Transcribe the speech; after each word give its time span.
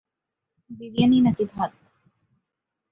বিরিয়ানি 0.69 1.17
নাকি 1.21 1.43
ভাত? 1.53 1.71